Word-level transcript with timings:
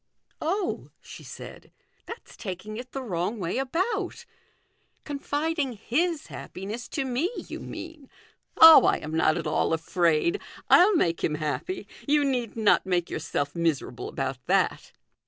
"Oh!" 0.41 0.89
she 0.99 1.23
said," 1.23 1.71
that's 2.07 2.35
taking 2.35 2.75
it 2.77 2.91
the 2.91 3.03
wrong 3.03 3.37
way 3.37 3.59
about 3.59 4.25
confiding 5.03 5.73
his 5.73 6.25
happiness 6.25 6.87
to 6.87 7.05
me, 7.05 7.29
you 7.37 7.59
mean. 7.59 8.09
Oh, 8.57 8.85
I 8.87 8.97
am 8.97 9.11
not 9.11 9.37
at 9.37 9.45
all 9.45 9.73
afraid; 9.73 10.41
I'll 10.71 10.95
make 10.95 11.23
him 11.23 11.35
happy. 11.35 11.87
You 12.07 12.25
need 12.25 12.55
not 12.55 12.83
make 12.83 13.11
yourself 13.11 13.55
miserable 13.55 14.09
about 14.09 14.43
that." 14.47 14.91